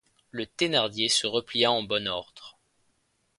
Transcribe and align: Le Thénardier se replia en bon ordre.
Le 0.31 0.47
Thénardier 0.47 1.09
se 1.09 1.27
replia 1.27 1.71
en 1.71 1.83
bon 1.83 2.07
ordre. 2.07 2.57